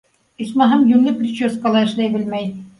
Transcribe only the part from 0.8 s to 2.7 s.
йүнле прическа ла эшләй белмәй.